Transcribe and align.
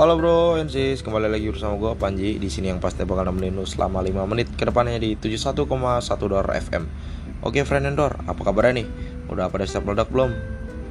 Halo 0.00 0.16
bro, 0.16 0.56
NCS 0.56 1.04
kembali 1.04 1.28
lagi 1.28 1.52
bersama 1.52 1.76
gue 1.76 1.92
Panji 1.92 2.40
di 2.40 2.48
sini 2.48 2.72
yang 2.72 2.80
pasti 2.80 3.04
bakal 3.04 3.28
nemenin 3.28 3.52
lu 3.52 3.68
selama 3.68 4.00
5 4.00 4.32
menit 4.32 4.48
ke 4.56 4.64
depannya 4.64 4.96
di 4.96 5.12
71,1 5.12 5.68
Dor 6.24 6.48
FM. 6.48 6.88
Oke 7.44 7.60
friend 7.68 7.84
and 7.84 8.00
apa 8.00 8.40
kabarnya 8.40 8.80
nih? 8.80 8.88
Udah 9.28 9.52
pada 9.52 9.68
siap 9.68 9.84
meledak 9.84 10.08
belum? 10.08 10.32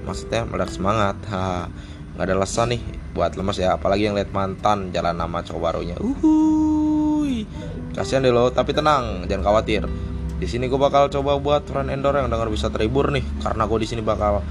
Maksudnya 0.06 0.46
meledak 0.46 0.70
semangat. 0.70 1.18
Haha. 1.26 1.74
Nggak 2.14 2.22
ada 2.22 2.34
alasan 2.38 2.78
nih 2.78 2.82
buat 3.18 3.34
lemes 3.34 3.58
ya, 3.58 3.82
apalagi 3.82 4.06
yang 4.06 4.14
lihat 4.14 4.30
mantan 4.30 4.94
jalan 4.94 5.18
nama 5.18 5.42
cowok 5.42 5.58
barunya. 5.58 5.98
Uhuy. 5.98 7.50
Kasihan 7.98 8.22
deh 8.22 8.30
lo, 8.30 8.54
tapi 8.54 8.78
tenang, 8.78 9.26
jangan 9.26 9.42
khawatir. 9.42 9.90
Di 10.38 10.46
sini 10.46 10.70
gue 10.70 10.78
bakal 10.78 11.10
coba 11.10 11.34
buat 11.42 11.66
friend 11.66 11.90
and 11.90 12.06
Dor 12.06 12.14
yang 12.14 12.30
denger 12.30 12.54
bisa 12.54 12.70
terhibur 12.70 13.10
nih, 13.10 13.26
karena 13.42 13.66
gue 13.66 13.78
di 13.82 13.90
sini 13.90 14.06
bakal 14.06 14.46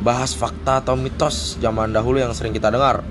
bahas 0.00 0.32
fakta 0.32 0.80
atau 0.80 0.96
mitos 0.96 1.60
zaman 1.60 1.92
dahulu 1.92 2.24
yang 2.24 2.32
sering 2.32 2.56
kita 2.56 2.72
dengar 2.72 3.04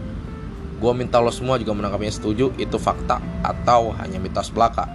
Gue 0.76 0.92
minta 0.92 1.24
lo 1.24 1.32
semua 1.32 1.56
juga 1.56 1.72
menangkapnya 1.72 2.12
setuju 2.12 2.52
itu 2.60 2.76
fakta 2.76 3.24
atau 3.42 3.96
hanya 3.96 4.20
mitos 4.20 4.52
belaka. 4.52 4.86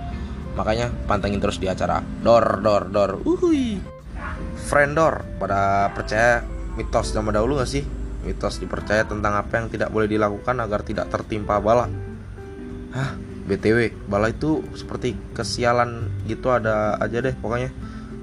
Makanya 0.54 0.92
pantengin 1.08 1.40
terus 1.40 1.56
di 1.56 1.66
acara 1.70 2.04
Dor 2.20 2.60
Dor 2.60 2.92
Dor. 2.92 3.10
Uhui. 3.24 3.80
Friend 4.68 4.92
Dor, 4.92 5.24
pada 5.40 5.88
percaya 5.96 6.44
mitos 6.76 7.16
zaman 7.16 7.32
dahulu 7.32 7.58
gak 7.58 7.70
sih? 7.70 7.82
Mitos 8.22 8.60
dipercaya 8.60 9.08
tentang 9.08 9.40
apa 9.40 9.56
yang 9.56 9.72
tidak 9.72 9.88
boleh 9.88 10.06
dilakukan 10.06 10.60
agar 10.60 10.84
tidak 10.84 11.08
tertimpa 11.08 11.56
bala. 11.58 11.88
Hah, 12.92 13.16
BTW, 13.48 14.06
bala 14.06 14.30
itu 14.30 14.62
seperti 14.76 15.16
kesialan 15.34 16.06
gitu 16.28 16.54
ada 16.54 17.00
aja 17.00 17.18
deh 17.18 17.34
pokoknya. 17.34 17.72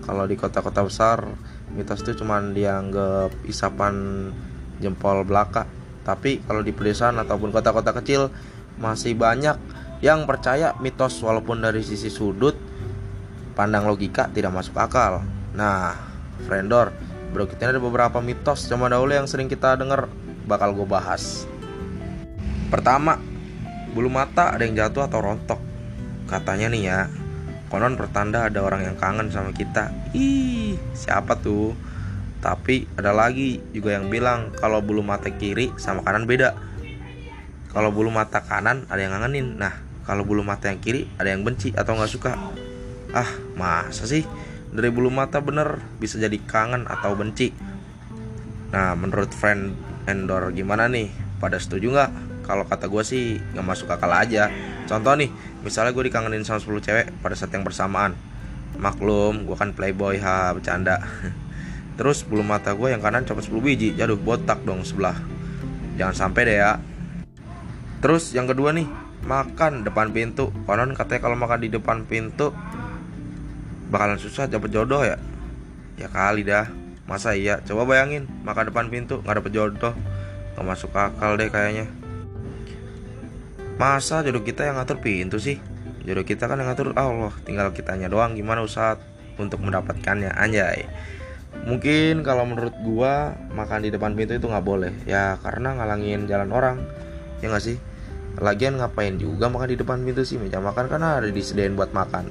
Kalau 0.08 0.24
di 0.24 0.40
kota-kota 0.40 0.88
besar, 0.88 1.28
mitos 1.76 2.00
itu 2.06 2.24
cuman 2.24 2.56
dianggap 2.56 3.36
isapan 3.44 4.30
jempol 4.80 5.28
belaka 5.28 5.67
tapi 6.08 6.40
kalau 6.48 6.64
di 6.64 6.72
pedesaan 6.72 7.20
ataupun 7.20 7.52
kota-kota 7.52 7.92
kecil 8.00 8.32
masih 8.80 9.12
banyak 9.12 9.60
yang 10.00 10.24
percaya 10.24 10.72
mitos 10.80 11.20
walaupun 11.20 11.60
dari 11.60 11.84
sisi 11.84 12.08
sudut 12.08 12.56
pandang 13.60 13.84
logika 13.84 14.32
tidak 14.32 14.56
masuk 14.56 14.80
akal. 14.80 15.26
Nah, 15.52 15.98
friendor, 16.48 16.96
bro 17.36 17.44
kita 17.44 17.76
ada 17.76 17.82
beberapa 17.84 18.24
mitos 18.24 18.64
zaman 18.70 18.96
dahulu 18.96 19.20
yang 19.20 19.28
sering 19.28 19.52
kita 19.52 19.76
dengar 19.76 20.08
bakal 20.48 20.72
gue 20.72 20.88
bahas. 20.88 21.44
Pertama, 22.72 23.20
bulu 23.92 24.08
mata 24.08 24.56
ada 24.56 24.64
yang 24.64 24.78
jatuh 24.78 25.10
atau 25.10 25.20
rontok. 25.20 25.60
Katanya 26.30 26.72
nih 26.72 26.84
ya, 26.88 27.00
konon 27.68 28.00
pertanda 28.00 28.48
ada 28.48 28.64
orang 28.64 28.86
yang 28.86 28.96
kangen 28.96 29.28
sama 29.34 29.52
kita. 29.52 29.92
Ih, 30.16 30.80
siapa 30.96 31.36
tuh? 31.42 31.74
Tapi 32.48 32.88
ada 32.96 33.12
lagi 33.12 33.60
juga 33.76 34.00
yang 34.00 34.08
bilang 34.08 34.56
kalau 34.56 34.80
bulu 34.80 35.04
mata 35.04 35.28
kiri 35.28 35.76
sama 35.76 36.00
kanan 36.08 36.24
beda. 36.24 36.56
Kalau 37.76 37.92
bulu 37.92 38.08
mata 38.08 38.40
kanan 38.40 38.88
ada 38.88 39.04
yang 39.04 39.12
ngangenin. 39.12 39.60
Nah, 39.60 39.76
kalau 40.08 40.24
bulu 40.24 40.48
mata 40.48 40.72
yang 40.72 40.80
kiri 40.80 41.12
ada 41.20 41.28
yang 41.28 41.44
benci 41.44 41.76
atau 41.76 42.00
nggak 42.00 42.08
suka. 42.08 42.40
Ah, 43.12 43.28
masa 43.60 44.08
sih? 44.08 44.24
Dari 44.72 44.88
bulu 44.96 45.12
mata 45.12 45.44
bener 45.44 45.84
bisa 46.00 46.16
jadi 46.16 46.40
kangen 46.40 46.88
atau 46.88 47.20
benci. 47.20 47.52
Nah, 48.72 48.96
menurut 48.96 49.36
friend 49.36 49.76
Endor 50.08 50.56
gimana 50.56 50.88
nih? 50.88 51.12
Pada 51.44 51.60
setuju 51.60 52.00
nggak? 52.00 52.12
Kalau 52.48 52.64
kata 52.64 52.88
gue 52.88 53.04
sih 53.04 53.44
nggak 53.52 53.68
masuk 53.68 53.92
akal 53.92 54.08
aja. 54.16 54.48
Contoh 54.88 55.20
nih, 55.20 55.28
misalnya 55.68 55.92
gue 55.92 56.08
dikangenin 56.08 56.48
sama 56.48 56.64
10 56.64 56.80
cewek 56.80 57.12
pada 57.20 57.36
saat 57.36 57.52
yang 57.52 57.68
bersamaan. 57.68 58.16
Maklum, 58.80 59.44
gue 59.44 59.58
kan 59.60 59.76
playboy, 59.76 60.24
ha, 60.24 60.56
bercanda. 60.56 61.04
Terus 61.98 62.22
bulu 62.22 62.46
mata 62.46 62.78
gue 62.78 62.94
yang 62.94 63.02
kanan 63.02 63.26
copot 63.26 63.42
10 63.42 63.58
biji 63.58 63.90
Jatuh 63.98 64.16
botak 64.22 64.62
dong 64.62 64.86
sebelah. 64.86 65.18
Jangan 65.98 66.14
sampai 66.14 66.42
deh 66.46 66.58
ya. 66.62 66.78
Terus 68.06 68.38
yang 68.38 68.46
kedua 68.46 68.70
nih 68.72 68.86
Makan 69.26 69.82
depan 69.82 70.14
pintu. 70.14 70.54
Konon 70.70 70.94
katanya 70.94 71.26
kalau 71.26 71.36
makan 71.36 71.60
di 71.66 71.74
depan 71.74 72.06
pintu 72.06 72.54
Bakalan 73.90 74.22
susah 74.22 74.46
dapet 74.46 74.70
jodoh 74.70 75.02
ya. 75.02 75.18
Ya 75.98 76.08
kali 76.08 76.46
dah. 76.46 76.70
Masa 77.10 77.34
iya? 77.34 77.66
Coba 77.66 77.90
bayangin 77.90 78.30
Makan 78.46 78.70
depan 78.70 78.94
pintu 78.94 79.26
nggak 79.26 79.42
dapet 79.42 79.52
jodoh. 79.58 79.98
Gak 80.54 80.66
masuk 80.66 80.94
akal 80.94 81.34
deh 81.34 81.50
kayaknya. 81.50 81.90
Masa 83.82 84.22
jodoh 84.22 84.46
kita 84.46 84.70
yang 84.70 84.78
ngatur 84.78 85.02
pintu 85.02 85.42
sih? 85.42 85.58
Jodoh 86.06 86.26
kita 86.30 86.46
kan 86.46 86.62
yang 86.62 86.70
ngatur 86.70 86.94
Allah. 86.94 87.34
Tinggal 87.42 87.74
kitanya 87.74 88.06
doang 88.06 88.38
gimana 88.38 88.62
usaha 88.62 89.02
untuk 89.42 89.66
mendapatkannya. 89.66 90.30
Anjay 90.38 90.86
mungkin 91.66 92.22
kalau 92.22 92.46
menurut 92.46 92.76
gua 92.84 93.34
makan 93.56 93.88
di 93.88 93.90
depan 93.90 94.14
pintu 94.14 94.38
itu 94.38 94.46
nggak 94.46 94.66
boleh. 94.66 94.94
Ya 95.08 95.40
karena 95.42 95.74
ngalangin 95.74 96.30
jalan 96.30 96.52
orang. 96.54 96.78
Ya 97.42 97.50
nggak 97.50 97.64
sih? 97.64 97.78
Lagian 98.38 98.78
ngapain 98.78 99.18
juga 99.18 99.50
makan 99.50 99.74
di 99.74 99.78
depan 99.80 100.04
pintu 100.06 100.22
sih? 100.22 100.38
Meja 100.38 100.62
makan 100.62 100.86
kan 100.92 101.02
ada 101.02 101.30
disediain 101.32 101.74
buat 101.74 101.90
makan. 101.96 102.30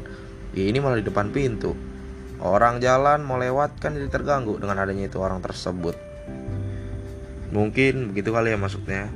Ini 0.55 0.79
malah 0.79 1.03
di 1.03 1.07
depan 1.09 1.35
pintu. 1.35 1.75
Orang 2.39 2.79
jalan 2.85 3.25
mau 3.25 3.41
lewat 3.41 3.81
kan 3.81 3.97
jadi 3.97 4.13
terganggu 4.13 4.61
dengan 4.61 4.79
adanya 4.79 5.09
itu 5.09 5.19
orang 5.19 5.41
tersebut. 5.41 5.97
Mungkin 7.51 8.13
begitu 8.13 8.31
kali 8.31 8.53
ya 8.53 8.59
maksudnya 8.61 9.09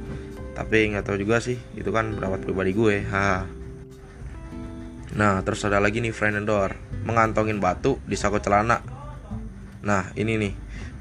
tapi 0.61 0.93
nggak 0.93 1.09
tahu 1.09 1.17
juga 1.17 1.41
sih 1.41 1.57
itu 1.73 1.89
kan 1.89 2.13
pendapat 2.13 2.45
pribadi 2.45 2.77
gue 2.77 3.01
ha 3.09 3.49
nah 5.17 5.41
terus 5.41 5.65
ada 5.65 5.83
lagi 5.83 5.99
nih 5.99 6.15
friend 6.15 6.39
and 6.39 6.47
door. 6.47 6.71
Mengantongin 7.03 7.59
batu 7.59 7.99
di 8.07 8.15
saku 8.15 8.39
celana 8.39 8.79
Nah 9.85 10.13
ini 10.17 10.37
nih. 10.37 10.55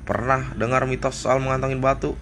Pernah 0.07 0.57
dengar 0.57 0.89
mitos 0.89 1.21
soal 1.21 1.37
mengantongin 1.37 1.83
batu? 1.83 2.17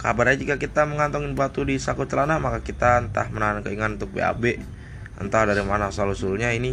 Kabarnya 0.00 0.36
jika 0.40 0.56
kita 0.56 0.88
mengantongin 0.88 1.36
batu 1.36 1.60
di 1.60 1.76
saku 1.76 2.08
celana 2.08 2.40
Maka 2.40 2.64
kita 2.64 3.04
entah 3.04 3.28
menahan 3.28 3.60
keinginan 3.60 4.00
untuk 4.00 4.16
BAB 4.16 4.56
Entah 5.20 5.44
dari 5.44 5.60
mana 5.60 5.92
asal 5.92 6.08
usulnya 6.16 6.48
ini. 6.56 6.72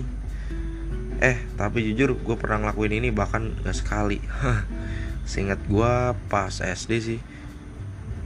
Eh 1.19 1.35
tapi 1.59 1.83
jujur 1.83 2.15
gue 2.15 2.35
pernah 2.39 2.63
ngelakuin 2.63 2.95
ini 2.95 3.11
bahkan 3.11 3.51
gak 3.59 3.75
sekali. 3.75 4.23
Seingat 5.29 5.59
gue 5.67 6.15
pas 6.31 6.53
SD 6.63 6.91
sih. 7.03 7.19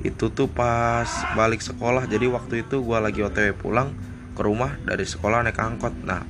Itu 0.06 0.30
tuh 0.30 0.46
pas 0.46 1.10
balik 1.34 1.66
sekolah. 1.66 2.06
Jadi 2.06 2.30
waktu 2.30 2.62
itu 2.62 2.86
gue 2.86 2.98
lagi 3.02 3.26
otw 3.26 3.50
pulang 3.58 3.98
ke 4.38 4.42
rumah 4.46 4.78
dari 4.86 5.10
sekolah 5.10 5.42
naik 5.42 5.58
angkot. 5.58 6.06
Nah 6.06 6.22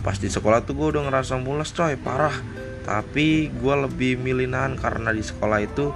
pas 0.00 0.16
di 0.16 0.32
sekolah 0.32 0.64
tuh 0.64 0.72
gue 0.72 0.96
udah 0.96 1.12
ngerasa 1.12 1.36
mules 1.36 1.76
coy. 1.76 2.00
Parah 2.00 2.32
tapi 2.90 3.54
gue 3.54 3.74
lebih 3.86 4.18
milih 4.18 4.50
nahan 4.50 4.74
karena 4.74 5.14
di 5.14 5.22
sekolah 5.22 5.62
itu 5.62 5.94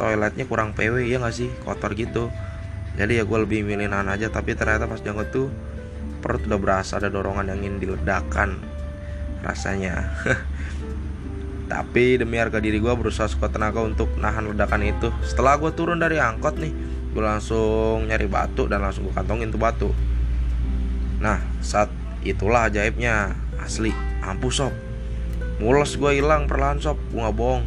toiletnya 0.00 0.48
kurang 0.48 0.72
PW 0.72 1.04
ya 1.04 1.20
gak 1.20 1.36
sih? 1.36 1.52
Kotor 1.60 1.92
gitu. 1.92 2.32
Jadi 2.96 3.20
ya 3.20 3.28
gue 3.28 3.38
lebih 3.44 3.60
milih 3.60 3.92
nahan 3.92 4.08
aja. 4.08 4.32
Tapi 4.32 4.56
ternyata 4.56 4.88
pas 4.88 5.04
jangkut 5.04 5.28
tuh 5.28 5.52
perut 6.24 6.40
udah 6.48 6.56
berasa 6.56 6.96
ada 6.96 7.12
dorongan 7.12 7.52
yang 7.52 7.60
ingin 7.60 7.76
diledakan 7.76 8.56
rasanya. 9.44 10.16
Tapi 11.72 12.16
demi 12.16 12.40
harga 12.40 12.56
diri 12.56 12.80
gue 12.80 12.88
berusaha 12.88 13.28
sekuat 13.28 13.52
tenaga 13.52 13.84
untuk 13.84 14.08
nahan 14.16 14.48
ledakan 14.48 14.80
itu. 14.80 15.12
Setelah 15.20 15.60
gue 15.60 15.76
turun 15.76 16.00
dari 16.00 16.16
angkot 16.16 16.56
nih 16.56 16.72
gue 17.12 17.20
langsung 17.20 18.08
nyari 18.08 18.24
batu 18.32 18.64
dan 18.64 18.80
langsung 18.80 19.04
gue 19.04 19.12
kantongin 19.12 19.52
tuh 19.52 19.60
batu. 19.60 19.92
Nah 21.20 21.36
saat 21.60 21.92
itulah 22.24 22.72
ajaibnya. 22.72 23.36
Asli 23.60 23.92
ampuh 24.24 24.48
sob 24.48 24.72
mules 25.60 25.92
gue 26.00 26.16
hilang 26.16 26.48
perlahan 26.48 26.80
sob 26.80 26.96
gue 27.12 27.20
nggak 27.20 27.36
bohong. 27.36 27.64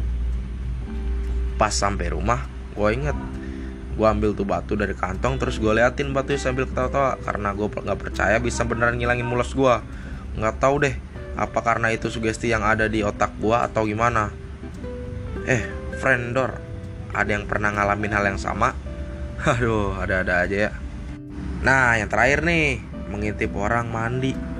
Pas 1.54 1.70
sampai 1.70 2.10
rumah 2.10 2.42
gue 2.74 2.88
inget. 2.90 3.14
Gue 3.94 4.06
ambil 4.10 4.34
tuh 4.34 4.42
batu 4.42 4.74
dari 4.74 4.98
kantong 4.98 5.38
terus 5.38 5.62
gue 5.62 5.70
liatin 5.70 6.10
batu 6.10 6.34
sambil 6.34 6.66
ketawa-tawa. 6.66 7.22
Karena 7.22 7.54
gue 7.54 7.70
nggak 7.70 8.00
percaya 8.02 8.36
bisa 8.42 8.66
beneran 8.66 8.98
ngilangin 8.98 9.24
mules 9.24 9.54
gue 9.54 9.74
nggak 10.34 10.58
tahu 10.58 10.82
deh 10.82 10.98
apa 11.38 11.62
karena 11.62 11.94
itu 11.94 12.10
sugesti 12.10 12.50
yang 12.50 12.66
ada 12.66 12.90
di 12.90 13.06
otak 13.06 13.38
gue 13.38 13.54
atau 13.54 13.86
gimana. 13.86 14.34
Eh 15.46 15.62
friendor 16.02 16.58
ada 17.14 17.30
yang 17.30 17.46
pernah 17.46 17.70
ngalamin 17.70 18.10
hal 18.10 18.26
yang 18.34 18.40
sama? 18.42 18.74
Aduh 19.54 19.94
ada-ada 19.94 20.42
aja 20.42 20.56
ya. 20.66 20.72
Nah 21.62 21.94
yang 21.94 22.10
terakhir 22.10 22.42
nih 22.42 22.82
mengintip 23.06 23.54
orang 23.54 23.86
mandi 23.86 24.53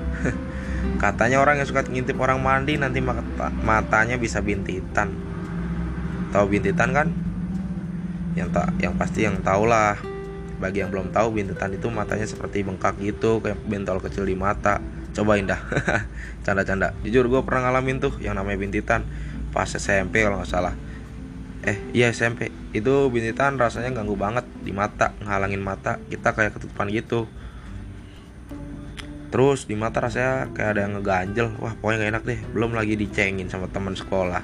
Katanya 0.95 1.43
orang 1.43 1.59
yang 1.59 1.67
suka 1.67 1.83
ngintip 1.83 2.15
orang 2.17 2.39
mandi 2.39 2.79
nanti 2.79 3.03
mata, 3.03 3.51
matanya 3.63 4.15
bisa 4.15 4.39
bintitan. 4.39 5.11
Tahu 6.31 6.45
bintitan 6.47 6.95
kan? 6.95 7.07
Yang 8.35 8.49
tak 8.55 8.67
yang 8.79 8.93
pasti 8.95 9.27
yang 9.27 9.39
tahu 9.43 9.67
lah. 9.67 9.99
Bagi 10.55 10.83
yang 10.83 10.91
belum 10.91 11.11
tahu 11.11 11.35
bintitan 11.35 11.75
itu 11.75 11.91
matanya 11.91 12.23
seperti 12.23 12.63
bengkak 12.63 12.95
gitu 13.03 13.43
kayak 13.43 13.59
bentol 13.67 13.99
kecil 13.99 14.23
di 14.23 14.39
mata. 14.39 14.79
Cobain 15.11 15.43
dah. 15.43 15.59
Canda-canda. 16.47 16.95
Jujur 17.03 17.27
gue 17.27 17.41
pernah 17.43 17.71
ngalamin 17.71 17.99
tuh 17.99 18.15
yang 18.23 18.35
namanya 18.35 18.59
bintitan 18.59 19.03
pas 19.51 19.67
SMP 19.67 20.23
kalau 20.23 20.39
nggak 20.39 20.51
salah. 20.51 20.75
Eh 21.63 21.79
iya 21.91 22.11
SMP 22.11 22.51
itu 22.75 23.07
bintitan 23.07 23.55
rasanya 23.55 23.95
ganggu 23.95 24.19
banget 24.19 24.43
di 24.59 24.75
mata 24.75 25.15
ngalangin 25.23 25.63
mata 25.63 25.95
kita 26.11 26.35
kayak 26.35 26.59
ketutupan 26.59 26.91
gitu 26.91 27.23
terus 29.35 29.67
di 29.67 29.75
mata 29.75 29.99
rasanya 29.99 30.47
kayak 30.55 30.69
ada 30.71 30.79
yang 30.87 30.95
ngeganjel. 30.95 31.51
Wah 31.59 31.75
pokoknya 31.75 32.07
gak 32.07 32.11
enak 32.15 32.23
deh. 32.23 32.39
Belum 32.55 32.71
lagi 32.71 32.95
dicengin 32.95 33.51
sama 33.51 33.67
teman 33.67 33.91
sekolah. 33.91 34.39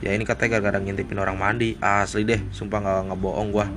Ya 0.00 0.16
ini 0.16 0.24
katanya 0.24 0.56
gara-gara 0.56 0.80
ngintipin 0.80 1.20
orang 1.20 1.36
mandi. 1.36 1.76
Asli 1.76 2.24
deh 2.24 2.40
sumpah 2.48 2.80
gak 2.80 3.12
ngebohong 3.12 3.52
gua. 3.52 3.68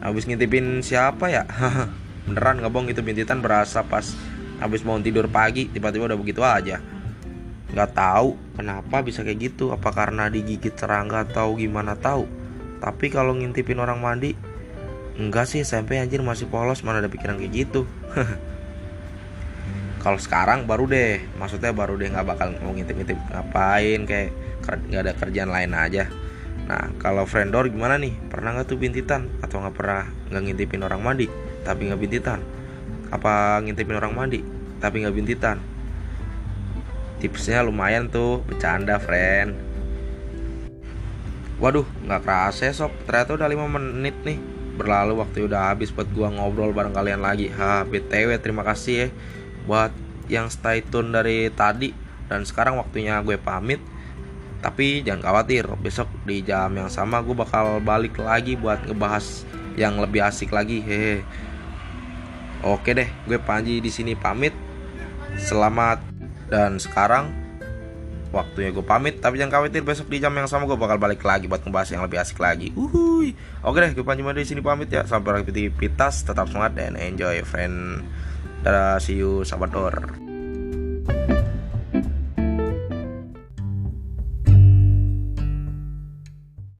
Habis 0.00 0.24
ngintipin 0.24 0.80
siapa 0.80 1.28
ya? 1.28 1.44
Beneran 2.32 2.64
nggak 2.64 2.72
bohong 2.72 2.88
itu 2.88 3.04
bintitan 3.04 3.44
berasa 3.44 3.84
pas 3.84 4.16
habis 4.56 4.80
mau 4.88 4.96
tidur 4.96 5.28
pagi 5.28 5.68
tiba-tiba 5.68 6.08
udah 6.08 6.16
begitu 6.16 6.40
aja. 6.40 6.80
Nggak 7.76 7.90
tahu 7.92 8.40
kenapa 8.56 9.04
bisa 9.04 9.20
kayak 9.20 9.52
gitu. 9.52 9.76
Apa 9.76 9.92
karena 9.92 10.32
digigit 10.32 10.72
serangga 10.80 11.28
atau 11.28 11.52
gimana 11.60 11.92
tahu. 11.92 12.24
Tapi 12.80 13.12
kalau 13.12 13.36
ngintipin 13.36 13.76
orang 13.76 14.00
mandi 14.00 14.32
enggak 15.20 15.44
sih 15.44 15.60
SMP 15.60 16.00
anjir 16.00 16.24
masih 16.24 16.48
polos 16.48 16.80
mana 16.80 17.04
ada 17.04 17.12
pikiran 17.12 17.36
kayak 17.36 17.52
gitu 17.52 17.88
kalau 20.06 20.22
sekarang 20.22 20.70
baru 20.70 20.86
deh 20.86 21.18
maksudnya 21.34 21.74
baru 21.74 21.98
deh 21.98 22.06
nggak 22.06 22.30
bakal 22.30 22.54
mau 22.62 22.70
ngintip-ngintip 22.70 23.18
ngapain 23.26 24.06
kayak 24.06 24.30
nggak 24.62 25.02
ada 25.02 25.12
kerjaan 25.18 25.50
lain 25.50 25.74
aja. 25.74 26.06
Nah 26.70 26.94
kalau 27.02 27.26
friendor 27.26 27.66
gimana 27.66 27.98
nih? 27.98 28.14
Pernah 28.30 28.54
nggak 28.54 28.70
tuh 28.70 28.78
bintitan? 28.78 29.26
Atau 29.42 29.58
nggak 29.58 29.74
pernah 29.74 30.06
nggak 30.30 30.42
ngintipin 30.46 30.86
orang 30.86 31.02
mandi 31.02 31.26
tapi 31.66 31.90
nggak 31.90 31.98
bintitan? 31.98 32.38
Apa 33.10 33.58
ngintipin 33.66 33.98
orang 33.98 34.14
mandi 34.14 34.46
tapi 34.78 35.02
nggak 35.02 35.10
bintitan? 35.10 35.58
Tipsnya 37.18 37.66
lumayan 37.66 38.06
tuh 38.06 38.46
bercanda 38.46 39.02
friend. 39.02 39.58
Waduh 41.58 41.82
nggak 42.06 42.22
kerasa 42.22 42.70
sob. 42.70 42.94
Ternyata 43.10 43.42
udah 43.42 43.50
5 43.50 43.74
menit 43.74 44.14
nih. 44.22 44.38
Berlalu 44.78 45.18
waktu 45.18 45.50
udah 45.50 45.74
habis 45.74 45.90
buat 45.90 46.06
gua 46.14 46.30
ngobrol 46.30 46.70
bareng 46.70 46.94
kalian 46.94 47.26
lagi. 47.26 47.50
Ha 47.50 47.82
btw 47.82 48.38
terima 48.38 48.62
kasih 48.62 48.94
ya 48.94 49.08
buat 49.66 49.90
yang 50.30 50.48
stay 50.48 50.82
tune 50.86 51.10
dari 51.10 51.50
tadi. 51.50 51.90
Dan 52.26 52.42
sekarang 52.42 52.78
waktunya 52.78 53.18
gue 53.22 53.38
pamit. 53.38 53.82
Tapi 54.62 55.04
jangan 55.06 55.22
khawatir 55.30 55.68
besok 55.78 56.10
di 56.26 56.42
jam 56.42 56.72
yang 56.74 56.90
sama 56.90 57.22
gue 57.22 57.36
bakal 57.36 57.78
balik 57.78 58.18
lagi 58.18 58.58
buat 58.58 58.82
ngebahas 58.82 59.46
yang 59.78 60.00
lebih 60.00 60.24
asik 60.26 60.50
lagi. 60.50 60.82
Hehe. 60.82 61.22
Oke 62.64 62.96
deh 62.96 63.06
gue 63.28 63.38
Panji 63.38 63.78
di 63.78 63.90
sini 63.92 64.18
pamit. 64.18 64.56
Selamat. 65.38 66.02
Dan 66.50 66.82
sekarang 66.82 67.30
waktunya 68.34 68.74
gue 68.74 68.82
pamit. 68.82 69.22
Tapi 69.22 69.38
jangan 69.38 69.62
khawatir 69.62 69.86
besok 69.86 70.10
di 70.10 70.18
jam 70.18 70.34
yang 70.34 70.50
sama 70.50 70.66
gue 70.66 70.74
bakal 70.74 70.98
balik 70.98 71.22
lagi 71.22 71.46
buat 71.46 71.62
ngebahas 71.62 71.94
yang 71.94 72.02
lebih 72.02 72.18
asik 72.18 72.42
lagi. 72.42 72.74
Uhui 72.74 73.38
oke 73.62 73.78
deh 73.78 73.92
gue 73.94 74.02
Panji 74.02 74.26
di 74.26 74.48
sini 74.48 74.64
pamit 74.64 74.90
ya. 74.90 75.06
Sampai 75.06 75.46
beraktivitas 75.46 76.26
tetap 76.26 76.50
semangat 76.50 76.74
dan 76.74 76.98
enjoy 76.98 77.38
friend 77.46 78.02
dadah 78.66 78.98
see 78.98 79.14
you 79.14 79.46
sahabat 79.46 79.70
dor 79.70 79.94